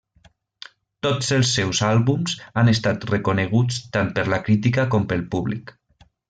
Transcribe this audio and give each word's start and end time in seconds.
Tots 1.07 1.27
els 1.35 1.51
seus 1.57 1.81
àlbums 1.89 2.33
han 2.61 2.71
estat 2.73 3.05
reconeguts 3.13 3.79
tant 3.99 4.11
per 4.17 4.25
la 4.35 4.41
crítica 4.49 4.87
com 4.97 5.07
pel 5.13 5.25
públic. 5.37 5.77